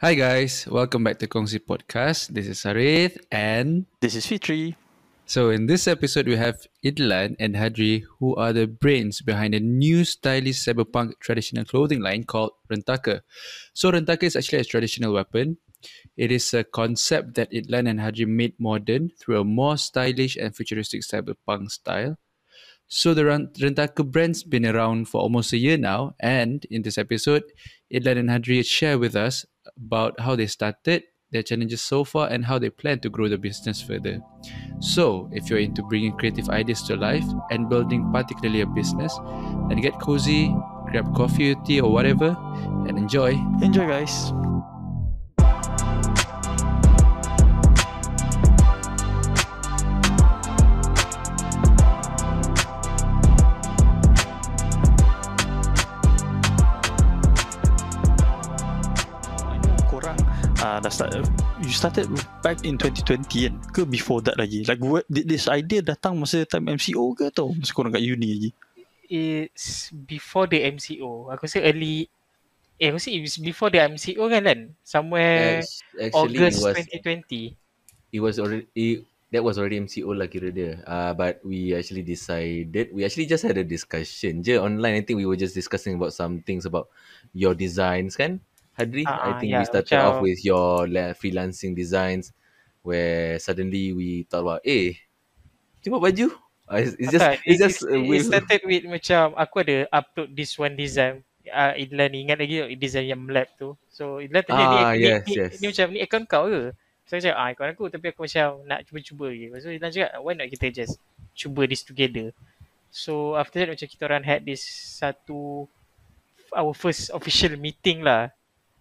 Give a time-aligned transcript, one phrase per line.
[0.00, 2.28] Hi guys, welcome back to Kongsi Podcast.
[2.28, 4.76] This is Harith and This is Fitri.
[5.26, 9.60] so in this episode we have Idlan and Hadri who are the brains behind a
[9.60, 13.22] new stylish cyberpunk traditional clothing line called Rentaka.
[13.74, 15.58] So Rentaka is actually a traditional weapon.
[16.16, 20.54] It is a concept that Idlan and Hadri made modern through a more stylish and
[20.54, 22.18] futuristic cyberpunk style.
[22.90, 26.96] So the Ren- Rentaka brand's been around for almost a year now, and in this
[26.96, 27.42] episode,
[27.92, 29.44] Idlan and Hadri share with us
[29.76, 33.38] about how they started, their challenges so far, and how they plan to grow the
[33.38, 34.20] business further.
[34.80, 39.16] So, if you're into bringing creative ideas to life and building particularly a business,
[39.68, 40.54] then get cozy,
[40.90, 42.36] grab coffee tea or whatever,
[42.88, 43.32] and enjoy.
[43.60, 44.32] Enjoy, guys.
[60.98, 61.14] Start
[61.62, 62.06] you started
[62.42, 66.42] back in 2020 kan ke before that lagi like what, did this idea datang masa
[66.42, 68.50] time MCO ke atau masa korang kat uni lagi
[69.08, 71.32] It's before the MCO.
[71.32, 72.12] Aku rasa early
[72.80, 76.76] Eh aku rasa it's before the MCO kan kan Somewhere Act- Actually, August it was
[76.76, 77.58] 2020
[78.12, 80.80] it was already it, that was already MCO lah kira dia.
[80.88, 84.96] Uh, but we actually decided we actually just had a discussion je online.
[84.96, 86.88] I think we were just discussing about some things about
[87.36, 88.40] your designs kan,
[88.78, 89.02] Hadri.
[89.02, 92.30] Ah, I ah, think we yeah, started off macam- with your la- freelancing designs,
[92.86, 94.94] where suddenly we thought about, eh,
[95.82, 96.30] tengok baju.
[96.68, 99.32] Uh, it's, it's just Tak, it's it- just it, uh, it with, started with macam
[99.40, 103.72] Aku ada upload this one design uh, Idlan ni ingat lagi design yang lab tu
[103.88, 105.50] So Idlan tanya Ah, ni, yes, ni, yes.
[105.56, 106.76] ni, ni macam ni account kau ke
[107.08, 109.90] So aku cakap ah account aku tapi aku macam nak cuba-cuba je Lepas tu Idlan
[109.96, 111.00] cakap why not kita just
[111.32, 112.36] cuba this together
[112.92, 114.60] So after that macam kita orang had this
[115.00, 115.64] satu
[116.52, 118.28] Our first official meeting lah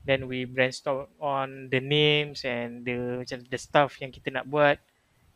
[0.07, 4.79] Then we brainstorm on the names and the macam the stuff yang kita nak buat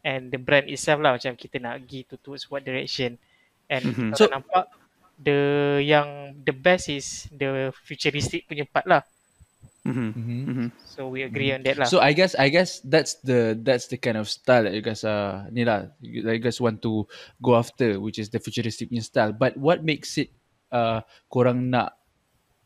[0.01, 3.19] and the brand itself lah macam kita nak pergi to towards what direction
[3.67, 4.15] and Mhm.
[4.15, 4.71] kita So- nampak
[5.19, 5.39] the
[5.83, 9.03] yang the best is the futuristic punya part lah
[9.85, 10.09] mm-hmm.
[10.17, 10.39] Mhm.
[10.49, 10.67] Mm-hmm.
[10.81, 14.01] so we agree on that lah So I guess I guess that's the that's the
[14.01, 17.05] kind of style that you guys are ni lah you, that you guys want to
[17.37, 19.29] go after which is the futuristic punya style.
[19.35, 20.33] But what makes it
[20.73, 21.93] uh korang nak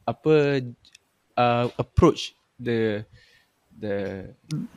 [0.07, 0.61] apa
[1.37, 3.03] uh approach the
[3.75, 4.31] the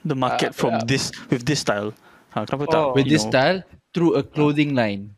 [0.04, 0.84] the market Ah, from ah.
[0.86, 1.94] this with this style
[2.34, 2.92] ha, kenapa tak Oh.
[2.98, 3.58] with this know, style
[3.94, 5.14] through a clothing line.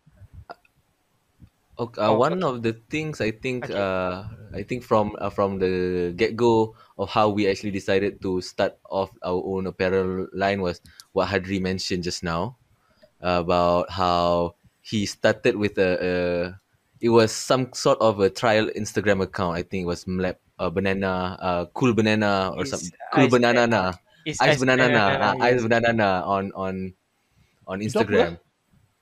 [1.81, 3.73] Okay, uh, Oh, one of the things I think Okay.
[3.73, 8.45] uh, I think from uh, from the get go of how we actually decided to
[8.45, 10.85] start off our own apparel line was
[11.17, 12.61] what Hadri mentioned just now
[13.25, 16.13] about how he started with a, a
[17.01, 19.57] it was some sort of a trial Instagram account.
[19.57, 23.67] I think it was Mlap uh, banana uh, cool banana or It's something cool banana
[23.67, 23.97] Banana.
[24.25, 25.41] It's ice banana uh, yes.
[25.41, 26.95] ice banana on on
[27.67, 28.39] on Instagram.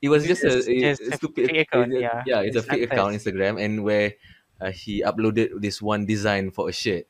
[0.02, 2.24] It was It's just a, just- a- just a a stupid fake account, it- yeah.
[2.24, 3.19] yeah, it's, a fake not account test.
[3.19, 4.14] Instagram and where
[4.60, 7.06] uh, he uploaded this one design for a shirt.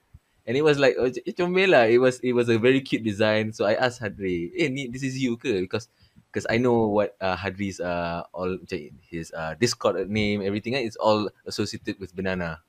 [0.47, 1.85] And it was like oh, c- comel lah.
[1.85, 3.53] It was it was a very cute design.
[3.53, 5.89] So I asked Hadri, "Eh, ni this is you ke?" Because
[6.33, 8.57] because I know what uh, Hadri's uh all
[9.13, 12.65] his uh Discord name everything kan it's all associated with banana.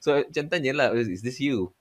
[0.00, 1.72] So macam tanya lah, is this you?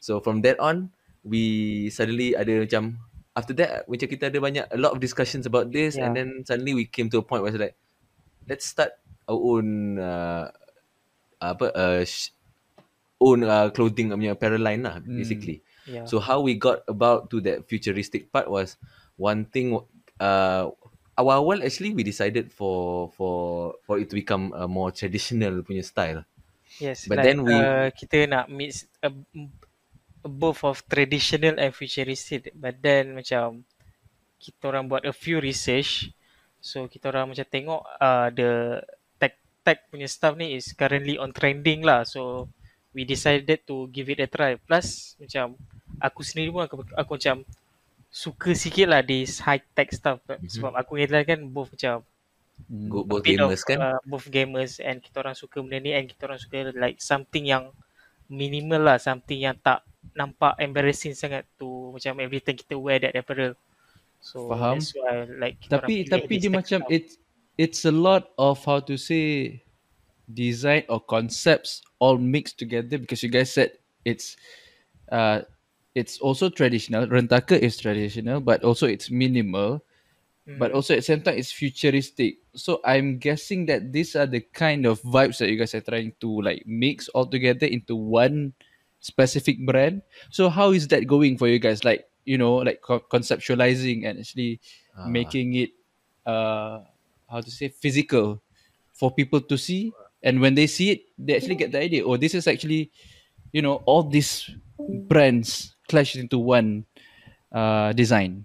[0.00, 0.92] So from that on,
[1.24, 3.00] we suddenly ada macam
[3.36, 6.14] after that macam kita ada banyak a lot of discussions about this and Yeah.
[6.16, 7.76] then suddenly we came to a point where it's like
[8.48, 8.96] let's start
[9.28, 10.48] our own uh,
[11.42, 12.32] apa uh, sh-
[13.20, 15.16] own uh, clothing punya apparel line lah Hmm.
[15.16, 15.62] basically.
[15.86, 16.04] yeah.
[16.08, 18.76] So how we got about to that futuristic part was
[19.16, 19.76] one thing
[20.20, 20.72] uh
[21.16, 26.24] awal-awal actually we decided for for for it to become a more traditional punya style.
[26.80, 29.08] Yes, But like, then we- uh, kita nak mix a,
[30.24, 32.52] a both of traditional and futuristic.
[32.52, 33.64] But then macam
[34.42, 36.12] kita orang buat a few research.
[36.60, 38.50] So kita orang macam tengok uh, the
[39.20, 39.34] tech
[39.64, 42.04] tech punya stuff ni is currently on trending lah.
[42.04, 42.50] So
[42.92, 44.58] we decided to give it a try.
[44.60, 45.56] Plus macam
[46.02, 47.36] aku sendiri pun aku, aku macam
[48.10, 50.20] suka sikit lah this high tech stuff.
[50.28, 50.48] Mhm.
[50.48, 52.04] Sebab aku ni kan both macam
[52.64, 52.88] Hmm.
[52.88, 53.78] Go, both gamers of, kan?
[53.78, 57.46] Uh, both gamers and kita orang suka benda ni and kita orang suka like something
[57.46, 57.70] yang
[58.26, 59.84] minimal lah, something yang tak
[60.16, 63.54] nampak embarrassing sangat to macam every time kita wear that apparel.
[64.20, 64.80] So Faham.
[64.80, 67.20] that's why like kita Tapi orang tapi dia macam it's
[67.60, 69.60] it's a lot of how to say
[70.26, 74.34] design or concepts all mixed together because you guys said it's
[75.14, 75.46] uh
[75.96, 77.06] it's also traditional.
[77.06, 79.80] Rentaka is traditional, but also it's minimal.
[80.54, 80.74] But Mm.
[80.74, 82.38] also at the same time it's futuristic.
[82.54, 86.14] So I'm guessing that these are the kind of vibes that you guys are trying
[86.20, 88.54] to like mix all together into one
[89.00, 90.02] specific brand.
[90.30, 91.84] So how is that going for you guys?
[91.84, 94.60] Like you know, like co- conceptualizing and actually
[94.96, 95.06] Ah.
[95.08, 95.70] making it
[96.26, 96.82] uh
[97.30, 98.42] how to say physical
[98.94, 102.16] for people to see and when they see it they actually get the idea oh
[102.16, 102.90] this is actually
[103.52, 104.50] you know all these
[104.88, 106.84] brands clash into one
[107.52, 108.44] uh design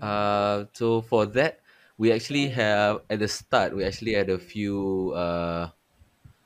[0.00, 1.60] Uh, so for that,
[1.98, 5.70] we actually have at the start we actually had a few uh,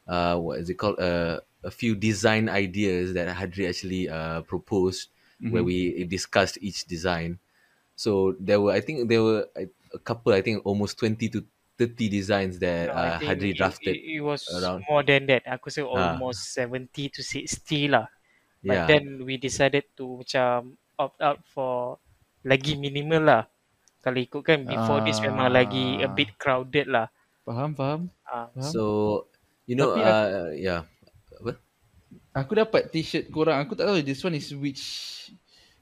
[0.06, 0.98] uh, what is it called?
[1.00, 5.10] Uh, a few design ideas that Hadri actually uh, proposed,
[5.48, 7.38] where we discussed each design.
[7.96, 11.46] So there were, I think there were a a couple, I think almost twenty to
[11.78, 14.00] thirty designs that No, uh, Hadri drafted.
[14.00, 14.86] It, it was around.
[14.88, 15.42] more than that.
[15.46, 18.06] I could say almost 70 to 60 lah.
[18.66, 18.88] But Yeah.
[18.88, 21.98] then we decided to macam opt out for
[22.42, 23.42] lagi minimal lah.
[24.00, 26.10] Kalau ikutkan before this memang lagi a Ah.
[26.10, 27.08] bit crowded lah.
[27.40, 28.46] faham faham Ah.
[28.50, 28.82] faham So
[29.64, 30.80] you know, Tapi aku- uh, yeah.
[31.36, 31.50] Apa?
[32.32, 34.82] aku dapat t-shirt korang aku tak tahu this one is which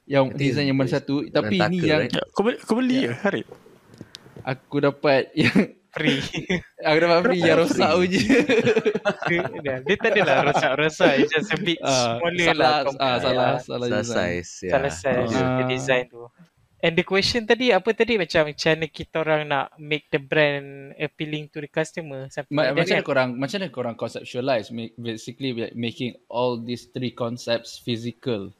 [0.03, 2.09] yang design yang mana satu tapi ni yang right?
[2.11, 3.45] Ya, kau beli, kau beli ya, Harith?
[4.41, 6.19] aku dapat yang Free.
[6.87, 8.19] aku dapat free yang rosak je
[9.59, 11.13] dia, dia tak adalah rosak-rosak.
[11.19, 12.71] It's just a bit Ah, smaller salah lah.
[12.71, 13.57] ah, compared- salah yeah.
[13.59, 14.15] salah Salah design.
[14.39, 14.51] size.
[14.63, 14.71] Yeah.
[14.71, 15.43] Salah size Ah.
[15.59, 16.23] the design tu.
[16.79, 20.95] And the question tadi apa tadi macam macam mana kita orang nak make the brand
[20.95, 23.03] appealing to the customer Ma- like macam mana kan?
[23.03, 28.55] korang macam mana korang conceptualize make, basically like making all these three concepts physical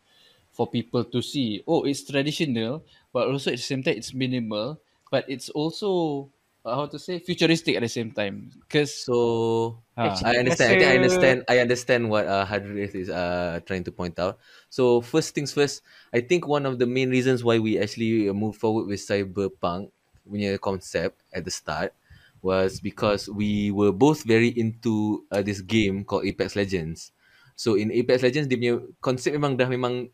[0.52, 2.84] for people to see oh it's traditional
[3.16, 4.76] but also at the same time it's minimal
[5.08, 6.28] but it's also
[6.66, 10.24] uh, how to say futuristic at the same time because So Ah.
[10.24, 10.72] I understand.
[10.72, 11.38] I think I understand.
[11.50, 14.40] I understand what uh, Hadri is uh, trying to point out.
[14.70, 15.84] So first things first,
[16.14, 19.92] I think one of the main reasons why we actually move forward with cyberpunk
[20.24, 21.92] punya concept at the start
[22.40, 27.12] was because we were both very into uh, this game called Apex Legends.
[27.60, 30.08] So in Apex Legends, dia punya concept memang dah memang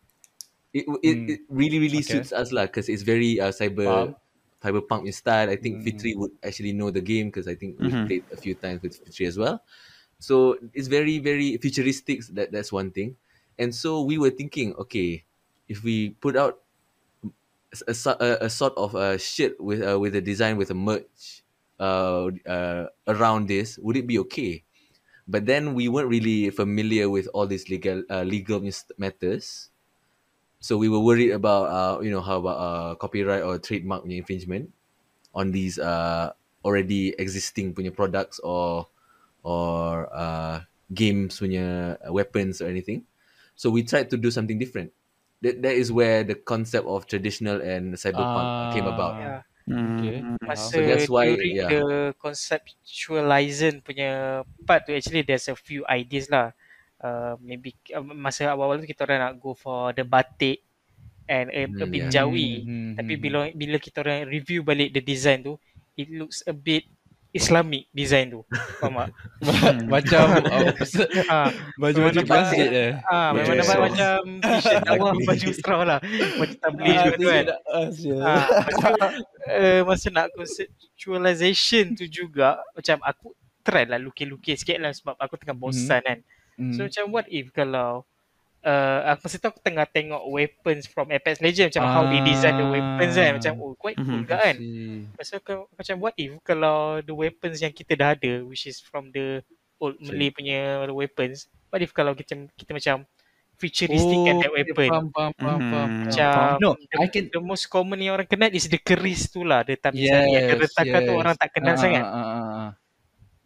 [0.74, 1.28] it it, Hmm.
[1.28, 2.04] it really really Okay.
[2.04, 4.16] suits us lah because it's very uh, cyber Faham.
[4.66, 5.50] Cyberpunk in style.
[5.50, 5.84] I think Hmm.
[5.84, 8.08] Fitri would actually know the game because I think we Mhm.
[8.08, 9.62] played a few times with Fitri as well.
[10.20, 12.22] So it's very very futuristic.
[12.34, 13.18] That that's one thing.
[13.60, 15.26] And so we were thinking, okay,
[15.68, 16.62] if we put out
[17.88, 21.44] a, a, a sort of a shit with uh, with a design with a merch
[21.80, 24.64] uh, uh, around this, would it be okay?
[25.28, 29.72] But then we weren't really familiar with all these legal uh, legal mis- matters.
[30.60, 34.26] So we were worried about uh, you know how about uh, copyright or trademark punya
[34.26, 34.74] infringement
[35.34, 36.34] on these uh,
[36.66, 38.90] already existing punya products or
[39.46, 43.06] or uh, games punya weapons or anything.
[43.56, 44.92] So we tried to do something different.
[45.46, 49.14] That that is where the concept of traditional and cyberpunk came about.
[49.22, 49.42] Yeah.
[49.66, 50.22] Okay.
[50.22, 50.38] Hmm.
[50.46, 51.70] Masa So that's why, during yeah.
[51.70, 51.84] the
[52.22, 56.54] conceptualizing punya part tu actually there's a few ideas lah.
[56.96, 60.64] Uh, maybe uh, masa awal-awal tu kita orang nak go for the batik
[61.26, 62.12] and a, a Hmm, bit yeah.
[62.14, 62.64] jawi.
[62.64, 65.60] Hmm, Tapi hmm, bila bila kita orang review balik the design tu,
[65.94, 66.88] it looks a bit
[67.32, 68.48] Islamic design tu.
[68.80, 69.10] Faham tak?
[69.44, 69.86] hmm.
[69.94, 70.26] macam
[70.56, 71.50] uh,
[71.84, 76.00] Memang plastik nampak- eh ah, memang nampak macam t-shirt dakwah baju straw lah.
[76.40, 77.46] Macam tabligh Ah, tu kan.
[78.24, 78.40] ah,
[79.52, 83.28] uh, masa nak conceptualization tu juga macam aku
[83.62, 86.20] try lah lukis-lukis sikit lah sebab aku tengah bosan kan.
[86.56, 86.72] Hmm.
[86.72, 88.04] So macam what if kalau
[88.62, 92.56] uh, aku masa tu aku tengah tengok weapons from Apex Legends macam how they design
[92.56, 94.24] the weapons kan macam oh quite cool Mhm.
[94.24, 94.56] juga kan.
[95.16, 99.12] Tu aku- macam what if kalau the weapons yang kita dah ada which is from
[99.12, 99.44] the
[99.78, 100.60] old Malay punya
[100.90, 103.04] weapons what if kalau kita kita macam
[103.56, 105.72] futuristic oh, that weapon Faham, faham, faham, Mhm.
[105.72, 105.90] faham.
[106.04, 109.44] macam No, the, I can- the most common yang orang kenal is the keris tu
[109.44, 111.22] lah the tapi Yes, yang keretakan tu yes.
[111.22, 112.70] orang tak kenal Ah, sangat ah, ah, ah,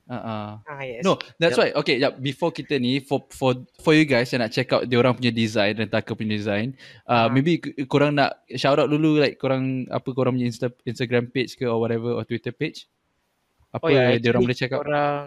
[0.09, 0.51] ah.
[0.65, 1.05] Ah, yes.
[1.05, 1.69] No, that's why.
[1.71, 2.09] Okay, yeah.
[2.09, 5.29] Before kita ni, for for for you guys yang nak check out dia orang punya
[5.29, 6.73] design dan Taka punya design,
[7.05, 7.27] uh, Ah.
[7.29, 11.63] maybe korang nak shout out dulu like korang apa korang punya Insta, Instagram page ke
[11.63, 12.89] or whatever or Twitter page.
[13.69, 14.81] Apa Oh ya, dia orang boleh check out?
[14.81, 15.25] Korang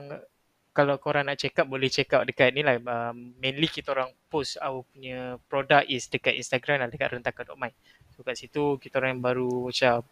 [0.72, 2.80] kalau korang nak check out boleh check out dekat ni lah.
[2.82, 7.70] Um, mainly kita orang post our punya product is dekat Instagram lah dekat rentaka.my.
[8.10, 10.02] So kat situ kita orang baru macam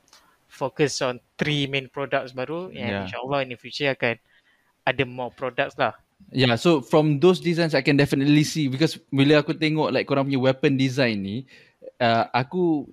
[0.47, 3.03] focus on three main products baru and Yeah.
[3.07, 4.19] insyaAllah in the future akan
[4.85, 5.93] ada more products lah.
[6.31, 10.29] Yeah, so from those designs I can definitely see because bila aku tengok like korang
[10.29, 11.37] punya weapon design ni,
[11.97, 12.85] uh, aku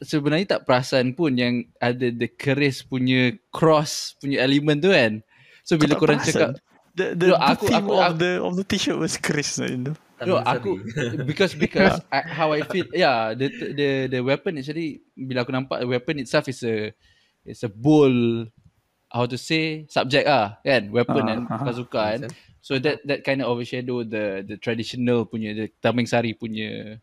[0.00, 5.20] sebenarnya tak perasan pun yang ada the keris punya cross punya element tu kan.
[5.62, 6.56] So bila tak korang perasan?
[6.56, 9.14] cakap The, the, No, the aku- theme aku- of aku- the of the t-shirt was
[9.14, 9.94] Chris you know.
[10.20, 10.82] No, aku
[11.30, 15.80] because because I, how I feel yeah the the the weapon actually bila aku nampak
[15.80, 16.90] the weapon itself is a
[17.46, 18.50] it's a bold
[19.10, 22.20] how to say subject ah kan weapon Ah, kan ah, bazooka kan?
[22.62, 27.02] So that that kind of overshadow the the traditional punya the Taming Sari punya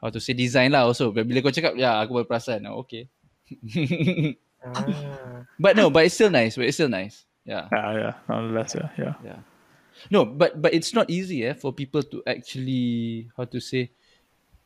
[0.00, 1.12] how to say design lah also.
[1.12, 2.64] Bila kau cakap ya aku berperasan.
[2.68, 3.08] Oh, okay.
[4.64, 5.44] Ah.
[5.62, 6.56] but no, but it's still nice.
[6.56, 7.28] But it's still nice.
[7.44, 7.68] Yeah.
[7.68, 8.14] Yeah, yeah.
[8.24, 9.14] Nonetheless, yeah, yeah.
[9.20, 9.40] Yeah.
[10.08, 13.92] No, but but it's not easy eh for people to actually how to say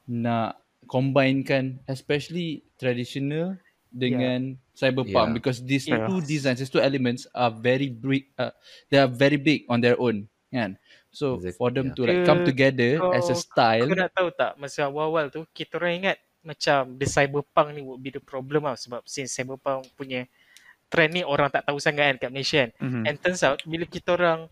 [0.09, 0.57] nak
[0.89, 3.61] combinekan especially traditional
[3.93, 5.37] dengan cyberpunk Yeah.
[5.37, 6.07] because these Yeah.
[6.07, 8.31] two designs, these two elements are very big.
[8.39, 8.55] Uh,
[8.87, 10.31] they are very big on their own.
[10.49, 10.79] Kan?
[11.11, 11.97] So Exact- for them yeah.
[11.99, 13.91] to like come together as a style.
[13.91, 16.17] Kau nak tahu tak masa awal-awal tu kita orang ingat
[16.47, 20.25] macam the cyberpunk ni would be the problem lah sebab since cyberpunk punya
[20.89, 22.71] trend ni orang tak tahu sangat kan kat Malaysia kan.
[22.81, 23.03] Mhm.
[23.05, 24.47] And turns out bila kita orang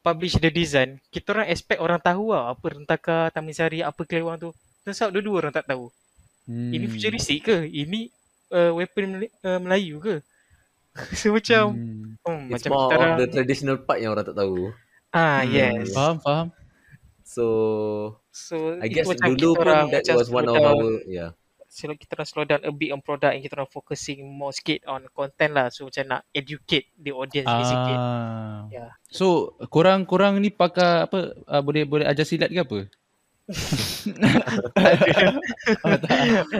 [0.00, 4.52] publish the design, kita orang expect orang tahu lah apa rentaka, tamisari, apa kelewang tu.
[4.84, 5.88] Turns out dua-dua orang tak tahu.
[6.44, 6.72] Hmm.
[6.72, 7.56] Ini futuristic ke?
[7.64, 8.12] Ini
[8.48, 10.16] uh, weapon Mel- uh, Melayu ke?
[11.18, 12.14] so macam Hmm.
[12.22, 14.70] hmm, It's macam more kita orang of the traditional part yang orang tak tahu.
[15.10, 15.50] ah Hmm.
[15.50, 15.90] yes.
[15.90, 16.46] Faham, faham.
[17.22, 17.44] So
[18.30, 20.66] So I guess macam dulu pun orang that was one of down.
[20.66, 21.30] our yeah.
[21.66, 24.86] so kita orang slow down a bit on product and kita orang focusing more sikit
[24.86, 25.66] on content lah.
[25.68, 27.62] So macam nak educate the audience ah.
[27.62, 27.98] sikit.
[27.98, 28.58] Ah.
[28.70, 28.90] Yeah.
[29.04, 29.26] So
[29.66, 32.86] korang korang ni pakai apa uh, boleh boleh ajar silat ke apa?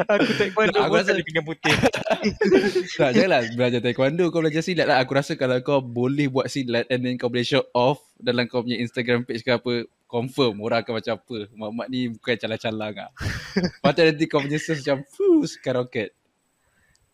[0.04, 1.72] Aku taekwondo Aku rasa- kali pinggan putih.
[3.00, 5.00] tak, janganlah belajar taekwondo kau belajar silat lah.
[5.00, 8.60] Aku rasa kalau kau boleh buat silat and then kau boleh show off dalam kau
[8.60, 11.38] punya Instagram page ke apa, confirm orang akan macam apa.
[11.56, 13.10] Muhammad ni bukan calang-calang ah.
[13.80, 16.12] Patut nanti kau punya search macam fuh skyrocket.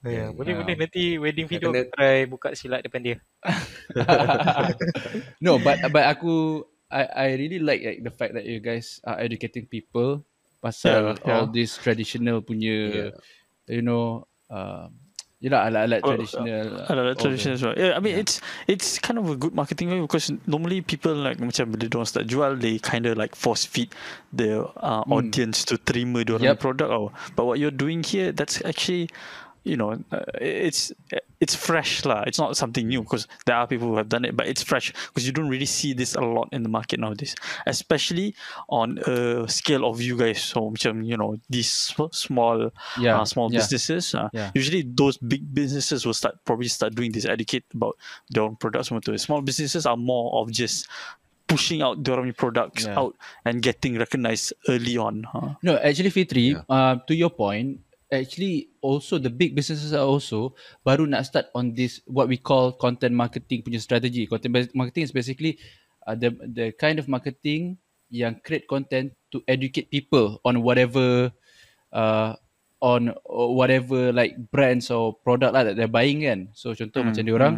[0.00, 3.16] Ya, boleh boleh nanti wedding video kena- try buka silat depan dia.
[5.44, 9.16] no, but but aku I I really like like the fact that you guys are
[9.22, 10.26] educating people
[10.60, 11.54] pasal Yeah, all yeah.
[11.54, 13.10] this traditional punya Yeah.
[13.70, 14.90] you know uh,
[15.40, 17.72] Yelah alat-alat Oh, traditional I all like the- tradition as well.
[17.72, 18.28] Yeah, I mean Yeah.
[18.28, 22.04] it's it's kind of a good marketing way because normally people like macam bila diorang
[22.04, 23.88] start jual they kind of like force feed
[24.36, 25.16] the uh, Hmm.
[25.16, 26.60] audience to terima diorang Yep.
[26.60, 26.92] product.
[26.92, 29.08] Oh, but what you're doing here, that's actually
[29.64, 30.92] you know uh, it's
[31.40, 32.24] it's fresh lah.
[32.26, 34.92] It's not something new because there are people who have done it, but it's fresh
[35.08, 37.34] because you don't really see this a lot in the market nowadays,
[37.66, 38.34] especially
[38.68, 40.40] on a scale of you guys.
[40.42, 41.70] So macam you know these
[42.12, 43.58] small yeah, uh, small yeah.
[43.60, 44.14] businesses.
[44.14, 44.50] Uh, Yeah.
[44.54, 47.96] Usually, those big businesses will start probably start doing this, educate about
[48.30, 48.88] their own products.
[48.88, 49.16] Semua tu.
[49.18, 50.88] Small businesses are more of just
[51.50, 52.94] pushing out their own products Yeah.
[53.00, 55.26] out and getting recognized early on.
[55.26, 55.58] Huh?
[55.66, 56.62] No, actually Fitri, Yeah.
[56.70, 61.72] uh, to your point, actually also the big businesses are also baru nak start on
[61.74, 64.26] this what we call content marketing punya strategy.
[64.26, 65.58] Content marketing is basically
[66.06, 67.78] uh, the the kind of marketing
[68.10, 71.30] yang create content to educate people on whatever
[71.94, 72.34] uh,
[72.82, 76.50] on or whatever like brands or product lah that they're buying kan.
[76.52, 77.54] So contoh Hmm, macam diorang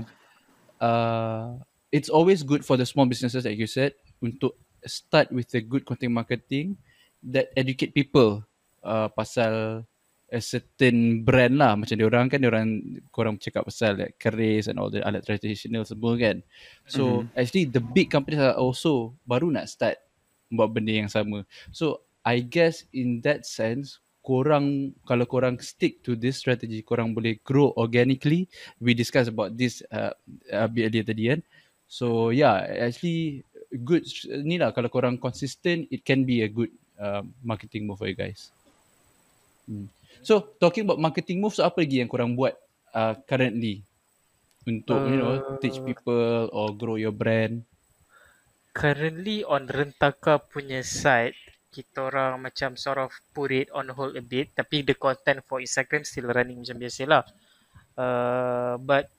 [0.80, 1.58] uh,
[1.90, 4.56] it's always good for the small businesses like you said untuk
[4.86, 6.76] start with the good content marketing
[7.22, 8.42] that educate people
[8.82, 9.84] uh, pasal
[10.32, 11.76] a certain brand lah.
[11.76, 12.80] Macam dia orang kan dia orang
[13.12, 16.40] korang cakap pasal like keris and all the alat traditional semua kan.
[16.88, 20.00] So actually the big companies are also baru nak start
[20.48, 21.44] buat benda yang sama.
[21.68, 27.36] So I guess in that sense korang kalau korang stick to this strategy korang boleh
[27.44, 28.48] grow organically.
[28.80, 30.16] We discussed about this uh,
[30.48, 31.40] a bit earlier tadi kan.
[31.92, 33.44] So yeah actually
[33.84, 34.08] good
[34.48, 38.16] ni lah kalau korang consistent it can be a good uh, marketing move for you
[38.16, 38.48] guys.
[39.68, 39.92] Hmm.
[40.20, 42.52] So talking about marketing moves apa lagi yang korang buat
[42.92, 43.80] uh, currently?
[44.62, 47.66] Untuk you know teach Uh, people or grow your brand?
[48.72, 51.36] Currently on Rentaka punya site,
[51.74, 54.54] kita orang macam sort of put it on hold a bit.
[54.54, 57.24] Tapi the content for Instagram still running macam biasa lah.
[57.92, 59.10] Uh, but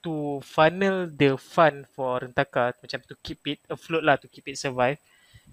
[0.00, 4.56] to funnel the fund for Rentaka macam to keep it afloat lah, to keep it
[4.56, 4.96] survive,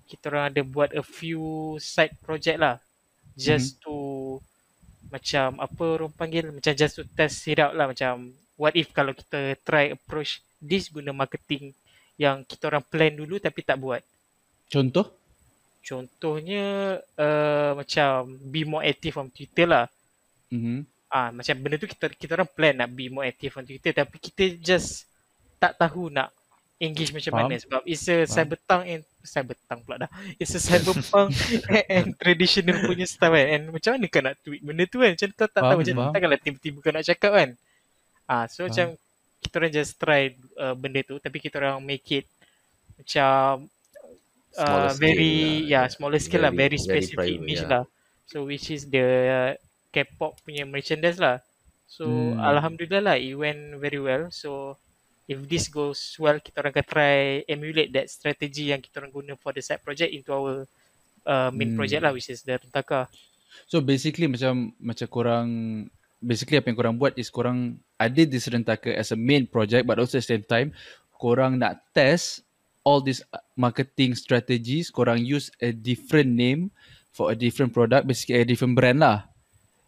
[0.06, 2.78] kita orang ada buat a few side project lah.
[3.40, 4.38] Just to
[5.10, 9.14] macam apa orang panggil macam just to test it out lah macam what if kalau
[9.14, 11.74] kita try approach this guna marketing
[12.20, 14.04] yang kita orang plan dulu tapi tak buat.
[14.70, 15.08] contoh
[15.80, 19.88] Contohnya uh, macam be more active on Twitter lah.
[20.52, 20.86] mm-hmm.
[21.10, 24.22] Ah macam benda tu kita kita orang plan nak be more active on Twitter tapi
[24.22, 25.10] kita just
[25.58, 26.30] tak tahu nak
[26.80, 27.48] engage macam Faham.
[27.48, 30.12] mana sebab it's a cyberpunk and cyberpunk pula dah.
[30.40, 31.36] It's a cyberpunk
[31.76, 33.48] and, and traditional punya style kan.
[33.52, 35.12] And macam mana kau nak tweet benda tu kan?
[35.12, 36.12] Macam kau tak Faham, tahu macam faham.
[36.16, 37.50] takkanlah tiba-tiba kau nak cakap kan.
[38.26, 38.68] Ah so Faham.
[38.72, 38.88] macam
[39.40, 40.22] kita orang just try
[40.56, 42.28] uh, benda tu tapi kita orang make it
[42.96, 43.68] macam
[44.60, 45.72] uh, very scale lah.
[45.72, 47.72] yeah smaller scale lah Very- very very specific private, niche yeah.
[47.72, 47.84] lah
[48.28, 49.52] so which is the uh,
[49.90, 51.40] K-pop punya merchandise lah
[51.88, 52.36] so Hmm.
[52.38, 54.76] alhamdulillah lah it went very well so
[55.30, 59.34] if this goes well, kita orang akan try emulate that strategy yang kita orang guna
[59.38, 60.66] for the side project into our
[61.30, 61.78] uh, main Hmm.
[61.78, 63.06] project lah, which is the rentaka.
[63.70, 65.48] So basically macam macam korang
[66.22, 69.98] basically apa yang korang buat is korang ada this rentaka as a main project but
[70.02, 70.70] also at the same time
[71.16, 72.44] korang nak test
[72.84, 76.72] all these uh, marketing strategies korang use a different name
[77.14, 79.30] for a different product basically a different brand lah.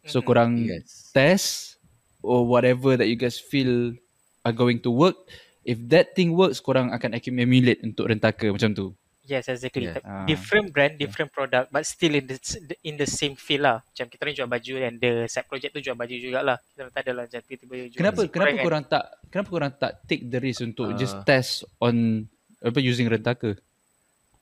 [0.06, 0.26] So Mhm.
[0.26, 1.12] korang Yes.
[1.14, 1.78] test
[2.22, 3.94] or whatever that you guys feel
[4.42, 5.18] are going to work.
[5.62, 8.98] If that thing works, korang akan emulate untuk rentaka macam tu.
[9.22, 9.86] Yes, exactly.
[9.86, 10.02] Yeah.
[10.02, 10.26] Ah.
[10.26, 12.38] Different brand, different product but still in the
[12.82, 13.78] in the same field lah.
[13.86, 16.58] Macam kita ni jual baju and the side project tu jual baju jugalah.
[16.74, 18.66] Kita tak adalah macam tiba-tiba jual Kenapa kenapa kan.
[18.66, 20.98] korang tak kenapa korang tak take the risk untuk Ah.
[20.98, 22.26] just test on
[22.60, 23.56] apa using rentaka?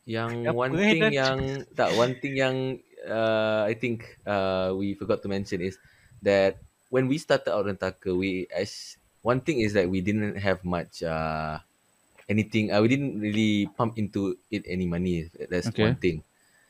[0.08, 1.40] Yang one thing dah yang
[1.76, 2.56] tak one thing yang
[3.06, 5.76] uh, I think uh, we forgot to mention is
[6.24, 6.58] that
[6.90, 11.04] when we started our rentaka, we as one thing is that we didn't have much
[11.04, 11.60] uh,
[12.30, 12.72] anything.
[12.72, 15.30] Uh, we didn't really pump into it any money.
[15.50, 15.76] That's Okay.
[15.76, 16.24] one thing.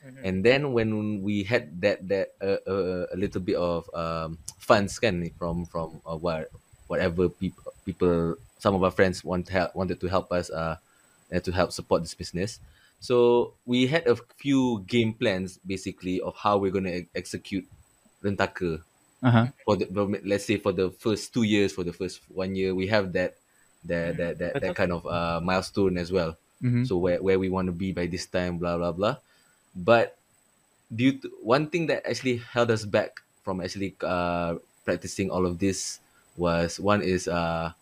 [0.04, 0.28] Mhm.
[0.28, 4.98] And then when we had that that uh, uh, a little bit of um, funds
[5.00, 6.50] kan from from uh, what
[6.88, 10.76] whatever people people some of our friends want to help, wanted to help us uh,
[11.30, 12.60] and to help support this business.
[13.00, 17.64] So we had a few game plans basically of how we're gonna e- execute
[18.22, 18.82] Rentaka
[19.22, 19.52] Uh-huh.
[19.64, 19.86] for the
[20.24, 23.36] let's say for the first two years, for the first one year, we have that
[23.84, 26.36] that that that, that kind of uh, milestone as well.
[26.62, 26.84] Mhm.
[26.86, 29.16] So where, where we want to be by this time, blah blah blah.
[29.76, 30.16] But
[30.94, 35.58] due to one thing that actually held us back from actually uh, practicing all of
[35.58, 36.00] this
[36.36, 37.72] was one is uh,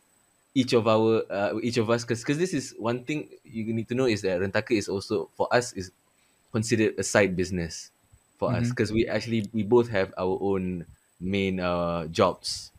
[0.54, 3.94] each of our uh, each of us because this is one thing you need to
[3.94, 5.92] know is that rentaka is also for us is
[6.52, 7.90] considered a side business
[8.38, 8.70] for us Mhm.
[8.70, 10.86] because we actually we both have our own
[11.20, 12.70] main uh, jobs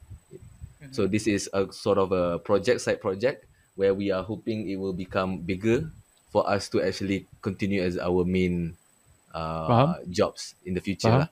[0.92, 4.76] so this is a sort of a project side project where we are hoping it
[4.76, 5.92] will become bigger
[6.32, 8.76] for us to actually continue as our main
[9.34, 10.12] uh, Faham.
[10.12, 11.10] jobs in the future.
[11.10, 11.20] Faham.
[11.26, 11.30] lah.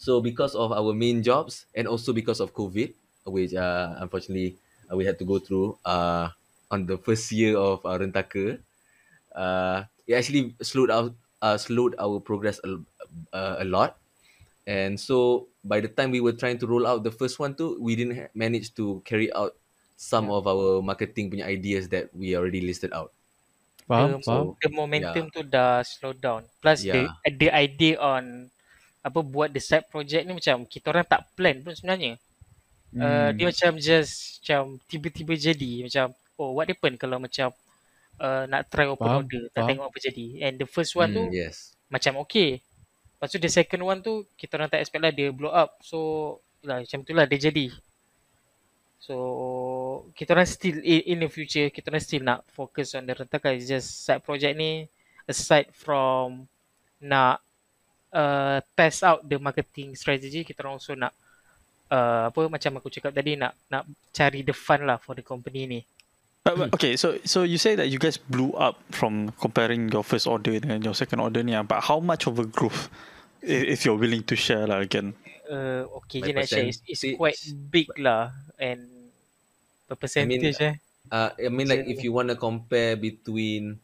[0.00, 2.94] So because of our main jobs and also because of COVID,
[3.28, 4.56] which uh, unfortunately
[4.88, 6.32] uh, we had to go through uh,
[6.70, 8.58] on the first year of uh, Rentaka,
[9.36, 11.12] uh, it actually slowed out
[11.44, 12.80] uh, slowed our progress a,
[13.36, 14.00] uh, a lot.
[14.66, 17.76] And so by the time we were trying to roll out the first one too,
[17.80, 19.56] we didn't ha- manage to carry out
[19.96, 23.12] some of our marketing punya ideas that we already listed out.
[23.88, 24.16] Faham?
[24.16, 24.56] the, Faham?
[24.62, 26.46] the momentum tu dah slow down.
[26.62, 27.18] Plus Yeah.
[27.26, 28.48] the the idea on
[29.00, 32.16] apa buat the side project ni macam kita orang tak plan pun sebenarnya.
[32.96, 33.36] Uh, Hmm.
[33.38, 37.54] dia macam just macam tiba-tiba jadi macam oh what happen kalau macam
[38.20, 39.68] uh, nak try open Faham, order tak faham.
[39.68, 40.26] tengok apa jadi.
[40.46, 41.76] And the first one tu Mm, yes.
[41.90, 42.62] macam okay.
[43.20, 45.76] Lepas tu the second one tu kita orang tak expect lah dia blow up.
[45.84, 47.68] So lah macam tu lah dia jadi.
[48.96, 49.14] So
[50.16, 53.52] kita orang still in, in the future kita orang still nak focus on the rentaka.
[53.52, 54.88] It's just side project ni
[55.28, 56.48] aside from
[56.96, 57.44] nak
[58.08, 61.12] uh, test out the marketing strategy kita orang also nak
[61.92, 63.84] uh, apa macam aku cakap tadi nak nak
[64.16, 65.80] cari the fun lah for the company ni.
[66.50, 70.02] Uh, but- okay, so so you say that you guys blew up from comparing your
[70.02, 72.90] first order dengan your second order ni, ah, but how much of a growth,
[73.42, 75.14] i- if you're willing to share lah again?
[75.46, 76.66] Uh, okay By je nak share.
[76.70, 77.38] It's, it's quite
[77.70, 78.86] big lah and
[79.86, 80.74] per percentage eh.
[81.10, 83.82] Uh, I mean, like if you want to compare between,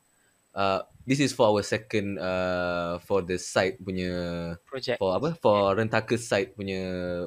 [0.55, 5.03] uh, this is for our second, uh, for the site punya project.
[5.03, 6.83] for apa for rentaka site punya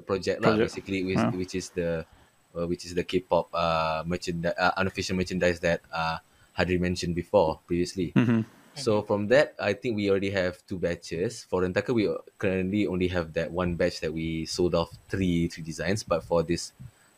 [0.08, 0.71] project lah Project.
[0.71, 1.32] basically which, Huh.
[1.36, 2.08] which is the
[2.57, 6.17] uh, which is the K-pop uh merchandise uh, unofficial merchandise that uh
[6.57, 8.12] Hadri mentioned before previously.
[8.15, 8.41] Mm-hmm.
[8.75, 11.43] So from that, I think we already have two batches.
[11.43, 12.07] For Rentaka, we
[12.38, 16.03] currently only have that one batch that we sold off three three designs.
[16.03, 16.71] But for this,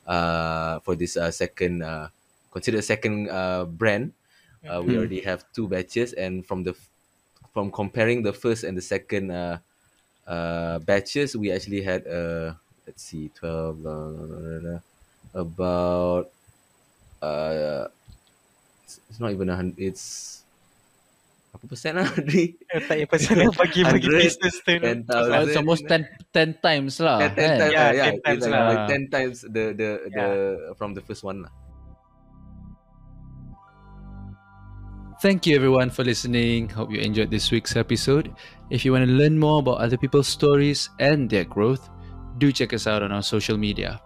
[0.08, 2.10] uh, for this uh, second, uh,
[2.50, 4.14] considered second uh, brand,
[4.66, 4.98] uh, we Mhm.
[4.98, 6.14] already have two batches.
[6.18, 6.74] And from the,
[7.54, 9.62] from comparing the first and the second uh,
[10.26, 14.80] uh, batches, we actually had uh, let's see, twelve, blah, blah, blah, blah,
[15.34, 16.30] about
[17.22, 17.88] uh,
[18.84, 19.80] it's, it's not even a hundred.
[19.80, 20.42] It's
[21.52, 22.56] apa persen lah, Hadri?
[22.64, 24.72] tak payah pasal nak bagi bagi 100, business tu.
[24.72, 25.04] 10,000.
[25.12, 27.20] Uh, it's almost 10, 10 times lah.
[27.20, 27.58] Yeah, ten kan?
[27.60, 27.74] times.
[27.76, 28.64] Yeah, lah, yeah, 10 times like, lah.
[28.64, 30.28] like ten times the the the
[30.80, 31.52] from the first one lah.
[35.22, 36.66] Thank you everyone for listening.
[36.74, 38.34] Hope you enjoyed this week's episode.
[38.74, 41.94] If you want to learn more about other people's stories and their growth,
[42.42, 44.02] do check us out on our social media.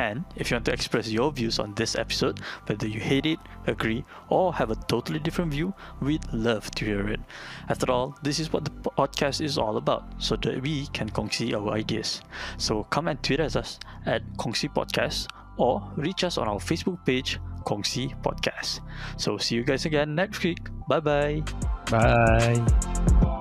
[0.00, 3.38] And if you want to express your views on this episode, whether you hate it,
[3.66, 7.20] agree, or have a totally different view, we'd love to hear it.
[7.68, 11.52] After all, this is what the podcast is all about, so that we can kongsi
[11.54, 12.22] our ideas.
[12.56, 17.04] So come and tweet at us at Kongsi Podcast or reach us on our Facebook
[17.04, 18.80] page, Kongsi Podcast.
[19.18, 20.60] So see you guys again next week.
[20.88, 21.42] Bye bye.
[21.90, 23.36] Bye.